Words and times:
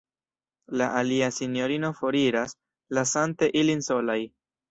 La 0.79 0.87
alia 1.01 1.27
sinjorino 1.35 1.91
foriras, 1.99 2.57
lasante 2.99 3.53
ilin 3.63 3.85
solaj. 3.91 4.19